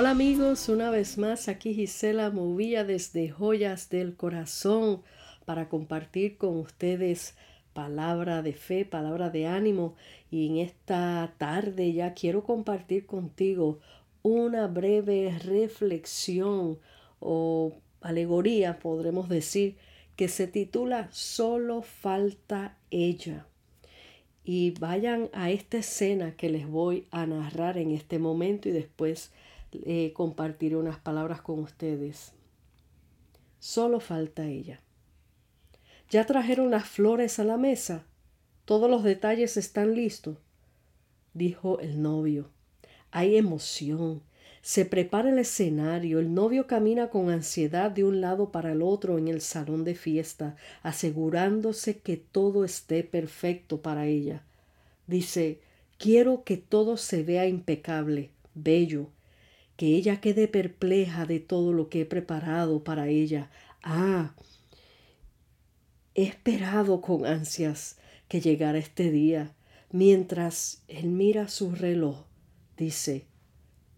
Hola 0.00 0.10
amigos, 0.10 0.68
una 0.68 0.90
vez 0.90 1.18
más 1.18 1.48
aquí 1.48 1.74
Gisela 1.74 2.30
Movilla 2.30 2.84
desde 2.84 3.30
Joyas 3.30 3.90
del 3.90 4.14
Corazón 4.14 5.02
para 5.44 5.68
compartir 5.68 6.36
con 6.36 6.56
ustedes 6.60 7.34
palabra 7.72 8.42
de 8.42 8.52
fe, 8.52 8.84
palabra 8.84 9.28
de 9.30 9.48
ánimo 9.48 9.96
y 10.30 10.46
en 10.46 10.58
esta 10.58 11.34
tarde 11.36 11.92
ya 11.92 12.14
quiero 12.14 12.44
compartir 12.44 13.06
contigo 13.06 13.80
una 14.22 14.68
breve 14.68 15.36
reflexión 15.44 16.78
o 17.18 17.72
alegoría, 18.00 18.78
podremos 18.78 19.28
decir, 19.28 19.78
que 20.14 20.28
se 20.28 20.46
titula 20.46 21.08
Solo 21.10 21.82
falta 21.82 22.78
ella. 22.92 23.48
Y 24.44 24.70
vayan 24.78 25.28
a 25.32 25.50
esta 25.50 25.78
escena 25.78 26.36
que 26.36 26.50
les 26.50 26.68
voy 26.68 27.08
a 27.10 27.26
narrar 27.26 27.78
en 27.78 27.90
este 27.90 28.20
momento 28.20 28.68
y 28.68 28.72
después 28.72 29.32
eh, 29.72 30.12
compartiré 30.14 30.76
unas 30.76 30.98
palabras 30.98 31.40
con 31.42 31.58
ustedes. 31.60 32.32
Solo 33.58 34.00
falta 34.00 34.46
ella. 34.46 34.80
Ya 36.10 36.24
trajeron 36.24 36.70
las 36.70 36.88
flores 36.88 37.38
a 37.38 37.44
la 37.44 37.56
mesa. 37.56 38.04
Todos 38.64 38.90
los 38.90 39.02
detalles 39.02 39.56
están 39.56 39.94
listos, 39.94 40.38
dijo 41.34 41.80
el 41.80 42.00
novio. 42.00 42.50
Hay 43.10 43.36
emoción. 43.36 44.22
Se 44.62 44.84
prepara 44.84 45.30
el 45.30 45.38
escenario. 45.38 46.18
El 46.18 46.34
novio 46.34 46.66
camina 46.66 47.08
con 47.08 47.30
ansiedad 47.30 47.90
de 47.90 48.04
un 48.04 48.20
lado 48.20 48.50
para 48.52 48.72
el 48.72 48.82
otro 48.82 49.18
en 49.18 49.28
el 49.28 49.40
salón 49.40 49.84
de 49.84 49.94
fiesta, 49.94 50.56
asegurándose 50.82 51.98
que 51.98 52.16
todo 52.16 52.64
esté 52.64 53.02
perfecto 53.04 53.80
para 53.80 54.06
ella. 54.06 54.42
Dice, 55.06 55.60
quiero 55.96 56.44
que 56.44 56.56
todo 56.58 56.96
se 56.96 57.22
vea 57.22 57.46
impecable, 57.46 58.30
bello, 58.54 59.10
que 59.78 59.94
ella 59.94 60.20
quede 60.20 60.48
perpleja 60.48 61.24
de 61.24 61.38
todo 61.38 61.72
lo 61.72 61.88
que 61.88 62.00
he 62.00 62.04
preparado 62.04 62.82
para 62.82 63.06
ella. 63.06 63.48
Ah, 63.80 64.34
he 66.16 66.24
esperado 66.24 67.00
con 67.00 67.24
ansias 67.24 67.96
que 68.26 68.40
llegara 68.40 68.78
este 68.78 69.12
día. 69.12 69.54
Mientras 69.92 70.82
él 70.88 71.10
mira 71.10 71.46
su 71.46 71.70
reloj, 71.70 72.24
dice, 72.76 73.26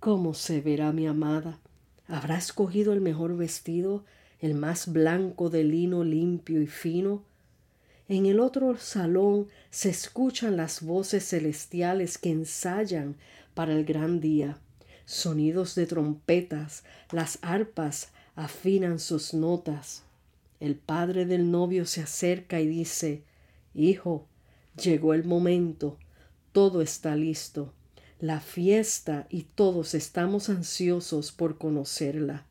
¿cómo 0.00 0.34
se 0.34 0.60
verá 0.60 0.92
mi 0.92 1.06
amada? 1.06 1.60
¿Habrá 2.06 2.36
escogido 2.36 2.92
el 2.92 3.00
mejor 3.00 3.34
vestido, 3.38 4.04
el 4.38 4.52
más 4.52 4.92
blanco 4.92 5.48
de 5.48 5.64
lino 5.64 6.04
limpio 6.04 6.60
y 6.60 6.66
fino? 6.66 7.24
En 8.06 8.26
el 8.26 8.40
otro 8.40 8.76
salón 8.76 9.46
se 9.70 9.88
escuchan 9.88 10.58
las 10.58 10.82
voces 10.82 11.26
celestiales 11.26 12.18
que 12.18 12.32
ensayan 12.32 13.16
para 13.54 13.72
el 13.72 13.86
gran 13.86 14.20
día 14.20 14.58
sonidos 15.10 15.74
de 15.74 15.86
trompetas, 15.86 16.84
las 17.10 17.40
arpas 17.42 18.12
afinan 18.36 19.00
sus 19.00 19.34
notas. 19.34 20.04
El 20.60 20.76
padre 20.76 21.26
del 21.26 21.50
novio 21.50 21.84
se 21.84 22.02
acerca 22.02 22.60
y 22.60 22.68
dice, 22.68 23.24
Hijo, 23.74 24.28
llegó 24.80 25.12
el 25.12 25.24
momento, 25.24 25.98
todo 26.52 26.80
está 26.80 27.16
listo, 27.16 27.72
la 28.20 28.40
fiesta 28.40 29.26
y 29.30 29.42
todos 29.42 29.94
estamos 29.94 30.48
ansiosos 30.48 31.32
por 31.32 31.58
conocerla. 31.58 32.46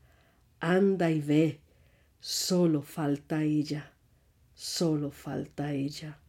Anda 0.59 1.11
y 1.11 1.21
ve, 1.21 1.59
solo 2.19 2.81
falta 2.81 3.43
ella, 3.43 3.93
solo 4.53 5.11
falta 5.11 5.71
ella. 5.71 6.19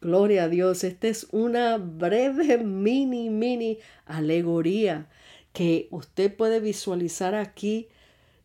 Gloria 0.00 0.44
a 0.44 0.48
Dios, 0.48 0.82
esta 0.82 1.08
es 1.08 1.26
una 1.30 1.76
breve 1.76 2.56
mini, 2.56 3.28
mini 3.28 3.78
alegoría 4.06 5.08
que 5.58 5.88
usted 5.90 6.36
puede 6.36 6.60
visualizar 6.60 7.34
aquí 7.34 7.88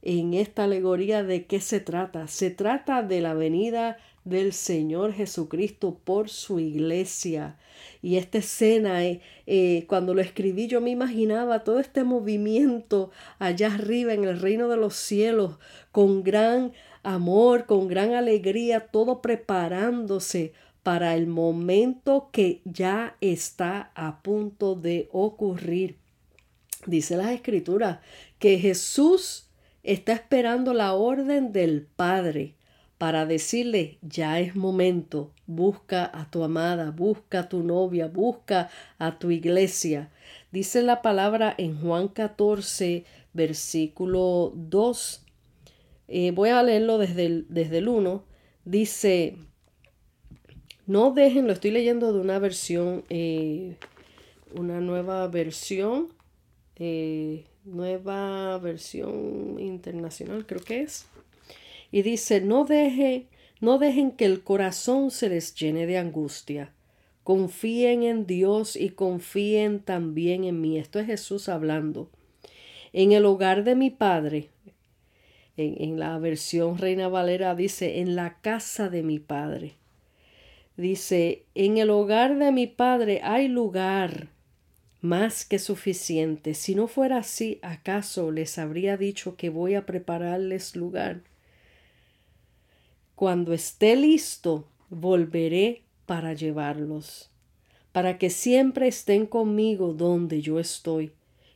en 0.01 0.34
esta 0.34 0.63
alegoría 0.63 1.22
de 1.22 1.46
qué 1.46 1.59
se 1.59 1.79
trata. 1.79 2.28
Se 2.28 2.50
trata 2.50 3.03
de 3.03 3.22
la 3.22 3.35
venida 3.35 3.97
del 4.25 4.51
Señor 4.51 5.13
Jesucristo 5.13 6.00
por 6.03 6.28
su 6.29 6.59
iglesia. 6.59 7.59
Y 8.01 8.16
esta 8.16 8.40
escena, 8.40 9.06
eh, 9.06 9.22
eh, 9.46 9.85
cuando 9.88 10.16
lo 10.16 10.22
escribí, 10.22 10.66
yo 10.66 10.81
me 10.81 10.90
imaginaba 10.90 11.63
todo 11.63 11.79
este 11.79 12.03
movimiento 12.03 13.12
allá 13.38 13.75
arriba 13.75 14.16
en 14.16 14.24
el 14.24 14.40
reino 14.40 14.68
de 14.68 14.78
los 14.78 14.95
cielos, 14.95 15.59
con 15.91 16.24
gran 16.24 16.74
amor, 17.03 17.68
con 17.68 17.88
gran 17.88 18.16
alegría, 18.16 18.88
todo 18.88 19.22
preparándose 19.22 20.53
para 20.81 21.16
el 21.16 21.28
momento 21.28 22.30
que 22.31 22.63
ya 22.66 23.18
está 23.22 23.91
a 23.94 24.24
punto 24.24 24.74
de 24.74 25.09
ocurrir. 25.12 26.01
Dice 26.86 27.18
las 27.18 27.32
escrituras 27.32 28.00
que 28.40 28.60
Jesús 28.60 29.48
está 29.84 30.14
esperando 30.14 30.74
la 30.74 30.94
orden 30.94 31.52
del 31.52 31.88
Padre 31.96 32.56
para 32.98 33.26
decirle, 33.26 33.98
ya 34.02 34.40
es 34.40 34.56
momento, 34.56 35.32
busca 35.46 36.10
a 36.14 36.30
tu 36.30 36.44
amada, 36.44 36.92
busca 36.92 37.40
a 37.40 37.50
tu 37.50 37.64
novia, 37.64 38.08
busca 38.08 38.70
a 38.98 39.20
tu 39.20 39.32
iglesia. 39.32 40.10
Dice 40.52 40.82
la 40.84 41.02
palabra 41.02 41.54
en 41.58 41.80
Juan 41.82 42.08
14, 42.08 43.04
versículo 43.34 44.54
2. 44.56 45.26
Eh, 46.08 46.32
voy 46.32 46.50
a 46.50 46.64
leerlo 46.64 46.98
desde 46.98 47.26
el, 47.26 47.46
desde 47.50 47.80
el 47.80 47.90
1. 47.90 48.24
Dice, 48.64 49.36
no 50.86 51.12
dejen, 51.12 51.48
lo 51.48 51.54
estoy 51.54 51.72
leyendo 51.72 52.14
de 52.14 52.20
una 52.20 52.40
versión, 52.40 53.04
eh, 53.10 53.76
una 54.56 54.80
nueva 54.80 55.28
versión 55.28 56.10
eh, 56.76 57.46
nueva 57.66 58.58
versión 58.58 59.60
internacional, 59.60 60.46
creo 60.46 60.62
que 60.62 60.82
es. 60.82 61.08
Y 61.92 62.02
dice, 62.02 62.42
no, 62.42 62.66
deje, 62.66 63.28
no 63.62 63.78
dejen 63.78 64.12
que 64.12 64.26
el 64.26 64.42
corazón 64.44 65.12
se 65.12 65.30
les 65.30 65.54
llene 65.56 65.86
de 65.86 65.98
angustia. 65.98 66.74
Confíen 67.24 68.04
en 68.04 68.26
Dios 68.26 68.76
y 68.76 68.90
confíen 68.90 69.80
también 69.80 70.44
en 70.44 70.60
mí. 70.60 70.78
Esto 70.78 71.00
es 71.00 71.06
Jesús 71.06 71.48
hablando. 71.48 72.10
En 72.92 73.12
el 73.12 73.26
hogar 73.26 73.64
de 73.64 73.76
mi 73.76 73.90
Padre, 73.90 74.50
en, 75.56 75.82
en 75.82 76.00
la 76.00 76.18
versión 76.18 76.78
Reina 76.78 77.08
Valera 77.08 77.56
dice, 77.56 78.00
en 78.00 78.16
la 78.16 78.40
casa 78.42 78.90
de 78.90 79.04
mi 79.04 79.20
Padre. 79.20 79.76
Dice, 80.76 81.46
en 81.54 81.78
el 81.78 81.92
hogar 81.92 82.38
de 82.40 82.52
mi 82.52 82.66
Padre 82.66 83.22
hay 83.24 83.48
lugar 83.48 84.30
más 85.03 85.44
que 85.44 85.59
suficiente. 85.59 86.53
Si 86.53 86.75
no 86.75 86.88
fuera 86.88 87.18
así, 87.18 87.59
¿acaso 87.62 88.31
les 88.31 88.58
habría 88.58 88.96
dicho 88.96 89.36
que 89.36 89.50
voy 89.50 89.75
a 89.75 89.86
prepararles 89.86 90.78
lugar? 90.78 91.24
Cuando 93.13 93.52
esté 93.53 93.97
listo, 93.97 94.66
volveré 94.90 95.81
para 96.06 96.34
llevarlos, 96.34 97.30
para 97.92 98.18
que 98.18 98.30
siempre 98.30 98.88
estén 98.88 99.25
conmigo 99.25 99.94
donde 99.94 100.42
yo 100.42 100.58
estoy, 100.58 101.12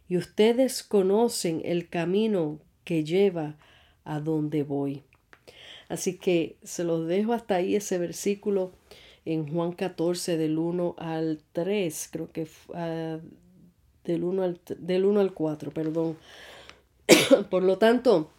y 0.10 0.18
ustedes 0.18 0.84
conocen 0.84 1.62
el 1.64 1.88
camino 1.88 2.60
que 2.84 3.06
lleva 3.06 3.56
a 4.04 4.20
donde 4.20 4.64
voy. 4.64 5.04
Así 5.88 6.18
que 6.18 6.58
se 6.64 6.84
los 6.84 7.08
dejo 7.08 7.32
hasta 7.32 7.56
ahí 7.56 7.78
ese 7.78 7.98
versículo 7.98 8.74
en 9.28 9.52
Juan 9.52 9.74
14 9.74 10.38
del 10.38 10.58
1 10.58 10.96
al 10.98 11.42
3, 11.52 12.10
creo 12.12 12.32
que 12.32 12.48
uh, 12.70 13.20
del 14.06 14.24
1 14.24 14.44
al, 14.44 14.60
del 14.80 15.06
1 15.06 15.20
al 15.20 15.34
4, 15.34 15.72
perdón. 15.72 16.18
Por 17.50 17.64
lo 17.64 17.78
tanto, 17.78 18.30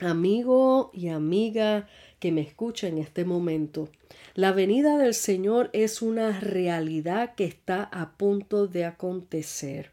amigo 0.00 0.90
y 0.92 1.08
amiga 1.08 1.88
que 2.18 2.32
me 2.32 2.40
escucha 2.40 2.88
en 2.88 2.98
este 2.98 3.24
momento, 3.24 3.88
la 4.34 4.50
venida 4.50 4.98
del 4.98 5.14
Señor 5.14 5.70
es 5.72 6.02
una 6.02 6.40
realidad 6.40 7.36
que 7.36 7.44
está 7.44 7.84
a 7.84 8.16
punto 8.16 8.66
de 8.66 8.86
acontecer. 8.86 9.92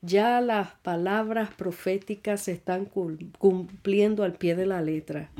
Ya 0.00 0.40
las 0.40 0.74
palabras 0.76 1.50
proféticas 1.54 2.42
se 2.42 2.52
están 2.52 2.86
cumpliendo 2.86 4.22
al 4.22 4.34
pie 4.34 4.54
de 4.54 4.66
la 4.66 4.80
letra. 4.80 5.30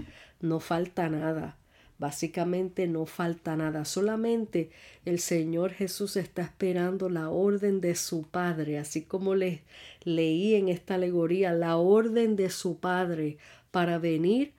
No 0.40 0.58
falta 0.58 1.08
nada. 1.08 1.56
Básicamente 2.00 2.86
no 2.86 3.04
falta 3.04 3.56
nada, 3.56 3.84
solamente 3.84 4.70
el 5.04 5.18
Señor 5.18 5.72
Jesús 5.72 6.16
está 6.16 6.40
esperando 6.40 7.10
la 7.10 7.28
orden 7.28 7.82
de 7.82 7.94
su 7.94 8.22
Padre, 8.22 8.78
así 8.78 9.02
como 9.02 9.34
le 9.34 9.60
leí 10.04 10.54
en 10.54 10.70
esta 10.70 10.94
alegoría, 10.94 11.52
la 11.52 11.76
orden 11.76 12.36
de 12.36 12.48
su 12.48 12.78
Padre 12.78 13.36
para 13.70 13.98
venir 13.98 14.54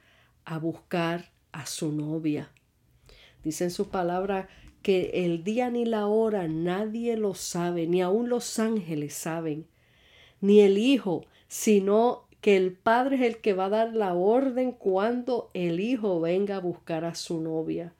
a 0.45 0.59
buscar 0.59 1.31
a 1.51 1.65
su 1.65 1.91
novia. 1.91 2.51
Dice 3.43 3.63
en 3.63 3.71
su 3.71 3.89
palabra 3.89 4.47
que 4.83 5.25
el 5.25 5.43
día 5.43 5.71
ni 5.71 5.83
la 5.83 6.05
hora 6.05 6.47
nadie 6.47 7.17
lo 7.17 7.33
sabe, 7.33 7.87
ni 7.87 8.03
aun 8.03 8.29
los 8.29 8.59
ángeles 8.59 9.15
saben, 9.15 9.65
ni 10.41 10.59
el 10.59 10.77
Hijo, 10.77 11.25
sino 11.47 12.27
que 12.41 12.57
el 12.57 12.73
padre 12.73 13.17
es 13.17 13.21
el 13.21 13.41
que 13.41 13.53
va 13.53 13.65
a 13.65 13.69
dar 13.69 13.93
la 13.93 14.13
orden 14.13 14.71
cuando 14.71 15.49
el 15.53 15.79
hijo 15.79 16.19
venga 16.19 16.57
a 16.57 16.59
buscar 16.59 17.05
a 17.05 17.15
su 17.15 17.39
novia. 17.41 17.93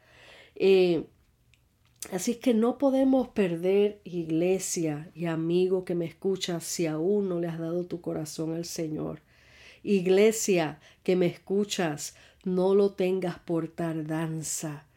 Eh, 0.56 1.06
Así 2.10 2.36
que 2.36 2.54
no 2.54 2.78
podemos 2.80 3.30
perder 3.30 4.02
iglesia 4.04 5.12
y 5.14 5.28
amigo 5.28 5.86
que 5.86 5.94
me 5.94 6.06
escucha 6.06 6.60
si 6.60 6.88
aún 6.88 7.30
no 7.30 7.40
le 7.40 7.48
has 7.48 7.60
dado 7.60 7.86
tu 7.86 8.02
corazón 8.02 8.56
al 8.56 8.66
Señor. 8.66 9.22
Iglesia 9.84 10.80
que 11.04 11.16
me 11.16 11.28
escuchas, 11.28 12.16
no 12.44 12.74
lo 12.74 12.94
tengas 12.94 13.38
por 13.40 13.68
tardanza. 13.68 14.88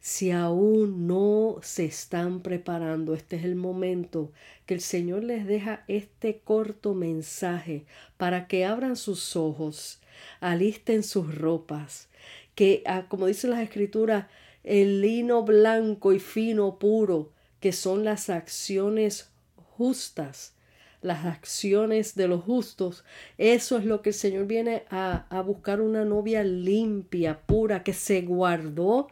Si 0.00 0.30
aún 0.30 1.06
no 1.06 1.58
se 1.62 1.84
están 1.84 2.40
preparando, 2.40 3.12
este 3.14 3.36
es 3.36 3.44
el 3.44 3.54
momento 3.54 4.32
que 4.64 4.72
el 4.72 4.80
Señor 4.80 5.24
les 5.24 5.46
deja 5.46 5.84
este 5.88 6.38
corto 6.38 6.94
mensaje 6.94 7.84
para 8.16 8.46
que 8.48 8.64
abran 8.64 8.96
sus 8.96 9.36
ojos, 9.36 10.00
alisten 10.40 11.02
sus 11.02 11.34
ropas, 11.34 12.08
que, 12.54 12.82
ah, 12.86 13.06
como 13.08 13.26
dice 13.26 13.46
las 13.46 13.60
escrituras, 13.60 14.26
el 14.64 15.02
lino 15.02 15.42
blanco 15.42 16.14
y 16.14 16.18
fino 16.18 16.78
puro, 16.78 17.32
que 17.60 17.72
son 17.72 18.02
las 18.02 18.30
acciones 18.30 19.30
justas, 19.76 20.54
las 21.02 21.26
acciones 21.26 22.14
de 22.14 22.26
los 22.26 22.42
justos. 22.42 23.04
Eso 23.36 23.76
es 23.76 23.84
lo 23.84 24.00
que 24.00 24.10
el 24.10 24.14
Señor 24.14 24.46
viene 24.46 24.84
a, 24.88 25.26
a 25.28 25.42
buscar 25.42 25.82
una 25.82 26.06
novia 26.06 26.42
limpia, 26.42 27.40
pura, 27.42 27.82
que 27.82 27.92
se 27.92 28.22
guardó 28.22 29.08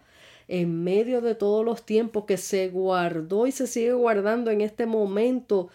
en 0.49 0.83
medio 0.83 1.21
de 1.21 1.35
todos 1.35 1.65
los 1.65 1.85
tiempos, 1.85 2.25
que 2.25 2.39
se 2.39 2.69
guardó 2.69 3.47
y 3.47 3.53
se 3.53 3.67
sigue 3.67 3.93
guardando 3.93 4.51
en 4.51 4.63
este 4.63 4.87
momento 4.87 5.69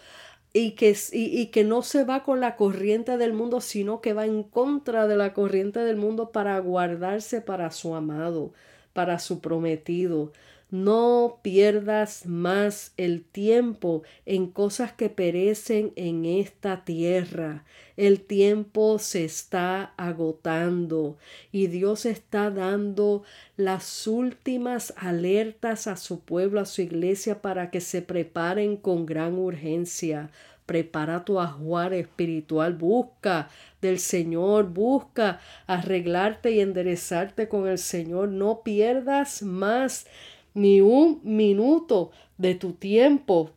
y 0.52 0.72
que, 0.72 0.96
y, 1.12 1.46
que 1.46 1.64
no 1.64 1.82
se 1.82 2.04
va 2.04 2.22
con 2.22 2.40
la 2.40 2.54
corriente 2.56 3.16
del 3.18 3.32
mundo, 3.32 3.60
sino 3.60 4.00
que 4.00 4.12
va 4.12 4.24
en 4.24 4.44
contra 4.44 5.08
de 5.08 5.16
la 5.16 5.32
corriente 5.34 5.80
del 5.80 5.96
mundo 5.96 6.30
para 6.30 6.58
guardarse 6.60 7.40
para 7.40 7.72
su 7.72 7.94
amado, 7.96 8.52
para 8.94 9.18
su 9.18 9.40
prometido. 9.40 10.32
No 10.70 11.38
pierdas 11.42 12.26
más 12.26 12.94
el 12.96 13.22
tiempo 13.22 14.02
en 14.26 14.48
cosas 14.48 14.92
que 14.92 15.08
perecen 15.08 15.92
en 15.94 16.24
esta 16.24 16.84
tierra. 16.84 17.64
El 17.96 18.22
tiempo 18.22 18.98
se 18.98 19.24
está 19.24 19.94
agotando 19.96 21.16
y 21.52 21.68
Dios 21.68 22.06
está 22.06 22.50
dando 22.50 23.22
las 23.56 24.08
últimas 24.08 24.92
alertas 24.96 25.86
a 25.86 25.96
su 25.96 26.20
pueblo, 26.20 26.60
a 26.60 26.66
su 26.66 26.82
iglesia, 26.82 27.40
para 27.40 27.70
que 27.70 27.80
se 27.80 28.02
preparen 28.02 28.76
con 28.76 29.06
gran 29.06 29.34
urgencia 29.34 30.30
prepara 30.66 31.24
tu 31.24 31.40
ajuar 31.40 31.94
espiritual, 31.94 32.74
busca 32.74 33.48
del 33.80 33.98
Señor, 33.98 34.70
busca 34.70 35.40
arreglarte 35.66 36.52
y 36.52 36.60
enderezarte 36.60 37.48
con 37.48 37.68
el 37.68 37.78
Señor, 37.78 38.28
no 38.28 38.62
pierdas 38.62 39.42
más 39.42 40.06
ni 40.54 40.80
un 40.80 41.20
minuto 41.22 42.10
de 42.38 42.54
tu 42.54 42.72
tiempo 42.72 43.50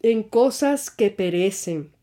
en 0.00 0.22
cosas 0.22 0.90
que 0.90 1.10
perecen. 1.10 1.93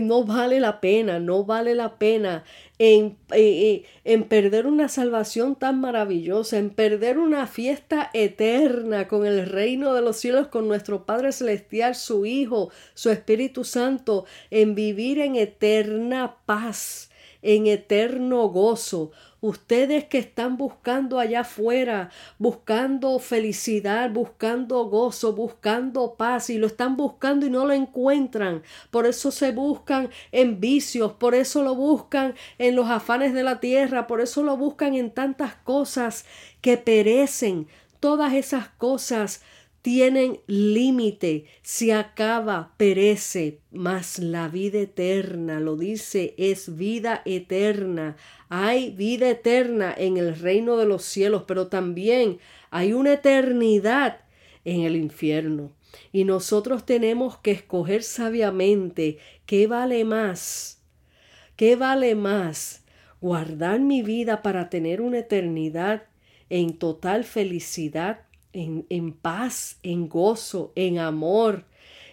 No 0.00 0.24
vale 0.24 0.60
la 0.60 0.80
pena, 0.80 1.18
no 1.18 1.44
vale 1.44 1.74
la 1.74 1.98
pena 1.98 2.44
en, 2.78 3.16
eh, 3.32 3.36
eh, 3.36 3.84
en, 4.04 4.24
perder 4.24 4.66
una 4.66 4.88
salvación 4.88 5.56
tan 5.56 5.80
maravillosa, 5.80 6.58
en 6.58 6.70
perder 6.70 7.18
una 7.18 7.46
fiesta 7.46 8.10
eterna 8.12 9.08
con 9.08 9.26
el 9.26 9.46
reino 9.46 9.94
de 9.94 10.02
los 10.02 10.16
cielos, 10.16 10.48
con 10.48 10.68
nuestro 10.68 11.06
Padre 11.06 11.32
Celestial, 11.32 11.94
su 11.94 12.26
Hijo, 12.26 12.70
su 12.94 13.10
Espíritu 13.10 13.64
Santo, 13.64 14.26
en 14.50 14.74
vivir 14.74 15.18
en 15.20 15.36
eterna 15.36 16.36
paz, 16.44 17.10
en 17.42 17.66
eterno 17.66 18.48
gozo. 18.48 19.12
Ustedes 19.46 20.06
que 20.06 20.18
están 20.18 20.56
buscando 20.56 21.20
allá 21.20 21.42
afuera, 21.42 22.10
buscando 22.36 23.16
felicidad, 23.20 24.10
buscando 24.10 24.86
gozo, 24.86 25.34
buscando 25.34 26.16
paz 26.16 26.50
y 26.50 26.58
lo 26.58 26.66
están 26.66 26.96
buscando 26.96 27.46
y 27.46 27.50
no 27.50 27.64
lo 27.64 27.72
encuentran. 27.72 28.64
Por 28.90 29.06
eso 29.06 29.30
se 29.30 29.52
buscan 29.52 30.10
en 30.32 30.58
vicios, 30.58 31.12
por 31.12 31.36
eso 31.36 31.62
lo 31.62 31.76
buscan 31.76 32.34
en 32.58 32.74
los 32.74 32.90
afanes 32.90 33.34
de 33.34 33.44
la 33.44 33.60
tierra, 33.60 34.08
por 34.08 34.20
eso 34.20 34.42
lo 34.42 34.56
buscan 34.56 34.94
en 34.94 35.12
tantas 35.12 35.54
cosas 35.54 36.24
que 36.60 36.76
perecen. 36.76 37.68
Todas 38.00 38.34
esas 38.34 38.66
cosas 38.70 39.42
tienen 39.86 40.40
límite, 40.48 41.44
se 41.62 41.92
acaba, 41.92 42.74
perece, 42.76 43.60
mas 43.70 44.18
la 44.18 44.48
vida 44.48 44.80
eterna, 44.80 45.60
lo 45.60 45.76
dice, 45.76 46.34
es 46.38 46.76
vida 46.76 47.22
eterna. 47.24 48.16
Hay 48.48 48.90
vida 48.90 49.30
eterna 49.30 49.94
en 49.96 50.16
el 50.16 50.34
reino 50.34 50.76
de 50.76 50.86
los 50.86 51.04
cielos, 51.04 51.44
pero 51.46 51.68
también 51.68 52.40
hay 52.72 52.94
una 52.94 53.12
eternidad 53.12 54.22
en 54.64 54.80
el 54.80 54.96
infierno. 54.96 55.70
Y 56.10 56.24
nosotros 56.24 56.84
tenemos 56.84 57.38
que 57.38 57.52
escoger 57.52 58.02
sabiamente 58.02 59.18
qué 59.46 59.68
vale 59.68 60.04
más, 60.04 60.82
qué 61.54 61.76
vale 61.76 62.16
más, 62.16 62.84
guardar 63.20 63.78
mi 63.78 64.02
vida 64.02 64.42
para 64.42 64.68
tener 64.68 65.00
una 65.00 65.20
eternidad 65.20 66.08
en 66.50 66.76
total 66.76 67.22
felicidad 67.22 68.26
en, 68.56 69.12
paz, 69.12 69.78
en 69.82 70.08
gozo, 70.08 70.72
en 70.74 70.98
amor, 70.98 71.64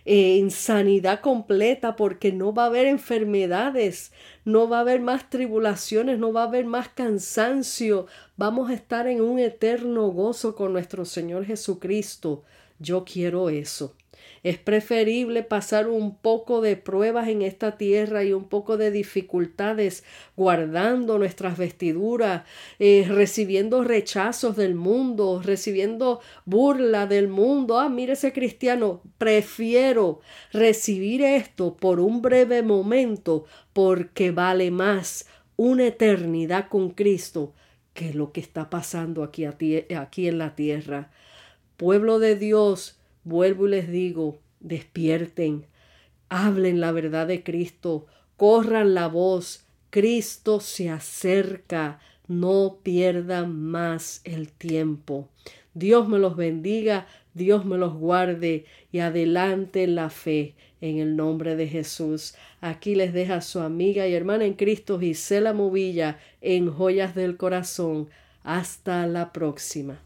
en 0.05 0.51
sanidad 0.51 1.21
completa, 1.21 1.95
porque 1.95 2.33
no 2.33 2.53
va 2.53 2.63
a 2.63 2.67
haber 2.67 2.87
enfermedades, 2.87 4.11
no 4.43 4.67
va 4.67 4.77
a 4.77 4.81
haber 4.81 4.99
más 4.99 5.29
tribulaciones, 5.29 6.19
no 6.19 6.33
va 6.33 6.43
a 6.43 6.47
haber 6.47 6.65
más 6.65 6.89
cansancio. 6.89 8.07
Vamos 8.35 8.69
a 8.69 8.73
estar 8.73 9.07
en 9.07 9.21
un 9.21 9.39
eterno 9.39 10.07
gozo 10.09 10.55
con 10.55 10.73
nuestro 10.73 11.05
Señor 11.05 11.45
Jesucristo. 11.45 12.43
Yo 12.79 13.05
quiero 13.05 13.49
eso. 13.49 13.95
Es 14.43 14.57
preferible 14.57 15.43
pasar 15.43 15.87
un 15.87 16.17
poco 16.17 16.61
de 16.61 16.75
pruebas 16.75 17.29
en 17.29 17.41
esta 17.41 17.77
tierra 17.77 18.23
y 18.23 18.33
un 18.33 18.45
poco 18.45 18.77
de 18.77 18.91
dificultades 18.91 20.03
guardando 20.35 21.17
nuestras 21.17 21.57
vestiduras, 21.57 22.43
eh, 22.79 23.05
recibiendo 23.07 23.83
rechazos 23.83 24.57
del 24.57 24.75
mundo, 24.75 25.41
recibiendo 25.43 26.19
burla 26.45 27.07
del 27.07 27.29
mundo. 27.29 27.79
Ah, 27.79 27.89
mire 27.89 28.13
ese 28.13 28.33
cristiano, 28.33 29.01
prefiero 29.17 30.19
recibir 30.51 31.21
esto 31.21 31.77
por 31.77 31.99
un 31.99 32.21
breve 32.21 32.63
momento 32.63 33.45
porque 33.71 34.31
vale 34.31 34.71
más 34.71 35.25
una 35.55 35.87
eternidad 35.87 36.67
con 36.67 36.89
Cristo 36.89 37.53
que 37.93 38.13
lo 38.13 38.31
que 38.31 38.41
está 38.41 38.69
pasando 38.69 39.23
aquí, 39.23 39.45
aquí 39.45 40.27
en 40.27 40.37
la 40.37 40.55
tierra. 40.55 41.11
Pueblo 41.77 42.19
de 42.19 42.35
Dios, 42.35 42.99
Vuelvo 43.23 43.67
y 43.67 43.71
les 43.71 43.89
digo, 43.89 44.39
despierten, 44.59 45.65
hablen 46.29 46.79
la 46.79 46.91
verdad 46.91 47.27
de 47.27 47.43
Cristo, 47.43 48.05
corran 48.37 48.93
la 48.93 49.07
voz, 49.07 49.65
Cristo 49.89 50.59
se 50.59 50.89
acerca, 50.89 51.99
no 52.27 52.79
pierdan 52.83 53.55
más 53.55 54.21
el 54.23 54.51
tiempo. 54.51 55.29
Dios 55.73 56.07
me 56.07 56.19
los 56.19 56.35
bendiga, 56.35 57.07
Dios 57.33 57.65
me 57.65 57.77
los 57.77 57.93
guarde 57.93 58.65
y 58.91 58.99
adelante 58.99 59.87
la 59.87 60.09
fe 60.09 60.55
en 60.81 60.99
el 60.99 61.15
nombre 61.15 61.55
de 61.55 61.67
Jesús. 61.67 62.35
Aquí 62.61 62.95
les 62.95 63.13
deja 63.13 63.41
su 63.41 63.59
amiga 63.59 64.07
y 64.07 64.13
hermana 64.13 64.45
en 64.45 64.53
Cristo 64.53 64.99
Gisela 64.99 65.53
Movilla 65.53 66.19
en 66.41 66.69
Joyas 66.71 67.15
del 67.15 67.37
Corazón. 67.37 68.09
Hasta 68.43 69.07
la 69.07 69.31
próxima. 69.31 69.99